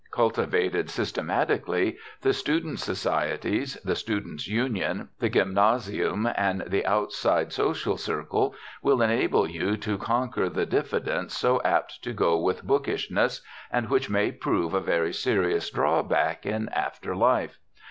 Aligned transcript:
Cultivated 0.09 0.89
systematically, 0.89 1.95
the 2.23 2.33
student 2.33 2.79
societies, 2.79 3.77
the 3.85 3.95
students' 3.95 4.47
union, 4.47 5.09
the 5.19 5.29
gymnasium, 5.29 6.27
and 6.35 6.63
the 6.65 6.83
outside 6.87 7.53
social 7.53 7.97
circle 7.97 8.55
will 8.81 9.03
enable 9.03 9.47
you 9.47 9.77
to 9.77 9.99
conquer 9.99 10.49
the 10.49 10.65
diffidence 10.65 11.37
so 11.37 11.61
apt 11.61 12.03
to 12.03 12.13
go 12.13 12.35
with 12.39 12.63
bookishness 12.63 13.43
and 13.71 13.91
which 13.91 14.09
may 14.09 14.31
prove 14.31 14.73
a 14.73 14.81
very 14.81 15.13
serious 15.13 15.69
drawback 15.69 16.47
in 16.47 16.67
after 16.69 17.15
life. 17.15 17.59